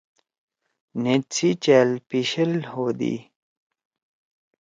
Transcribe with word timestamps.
نھید 1.01 1.23
سی 1.35 1.49
چأل 1.63 1.89
پیِشل 2.07 2.53
ہودی۔ 2.71 3.15